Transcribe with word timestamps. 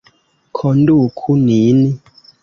Konduku 0.59 1.31
nin! 1.45 1.79